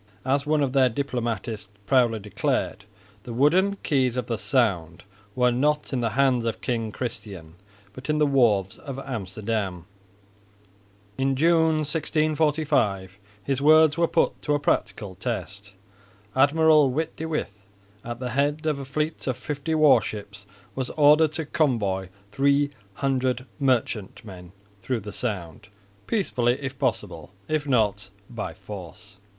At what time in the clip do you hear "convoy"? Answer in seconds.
21.45-22.09